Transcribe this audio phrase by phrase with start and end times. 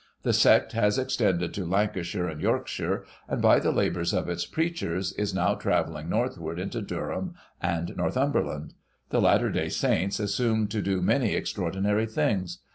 [0.23, 5.13] The sect has extended to Lancashire and Yorkshire; and, by the labours of its preachers,
[5.13, 8.73] is now travelling northward into Durham and Northumberland.
[9.11, 12.61] The Latter Day Saints assume to do many extraordinary things.